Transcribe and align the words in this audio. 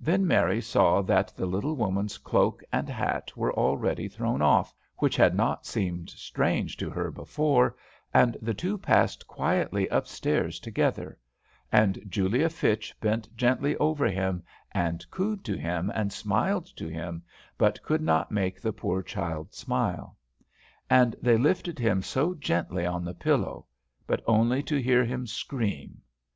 Then 0.00 0.26
Mary 0.26 0.60
saw 0.60 1.02
that 1.02 1.32
the 1.36 1.46
little 1.46 1.76
woman's 1.76 2.18
cloak 2.18 2.64
and 2.72 2.88
hat 2.88 3.36
were 3.36 3.52
already 3.54 4.08
thrown 4.08 4.42
off, 4.42 4.74
which 4.96 5.14
had 5.14 5.36
not 5.36 5.66
seemed 5.66 6.10
strange 6.10 6.76
to 6.78 6.90
her 6.90 7.12
before, 7.12 7.76
and 8.12 8.36
the 8.42 8.54
two 8.54 8.76
passed 8.76 9.28
quietly 9.28 9.88
up 9.88 10.08
stairs 10.08 10.58
together; 10.58 11.16
and 11.70 12.00
Julia 12.08 12.48
Fitch 12.50 12.92
bent 13.00 13.36
gently 13.36 13.76
over 13.76 14.06
him, 14.06 14.42
and 14.72 15.08
cooed 15.12 15.44
to 15.44 15.56
him, 15.56 15.92
and 15.94 16.12
smiled 16.12 16.66
to 16.76 16.88
him, 16.88 17.22
but 17.56 17.80
could 17.84 18.02
not 18.02 18.32
make 18.32 18.60
the 18.60 18.72
poor 18.72 19.00
child 19.00 19.54
smile. 19.54 20.16
And 20.90 21.14
they 21.22 21.36
lifted 21.36 21.78
him 21.78 22.02
so 22.02 22.34
gently 22.34 22.84
on 22.84 23.04
the 23.04 23.14
pillow, 23.14 23.66
but 24.08 24.24
only 24.26 24.60
to 24.64 24.82
hear 24.82 25.04
him 25.04 25.24
scream. 25.28 26.02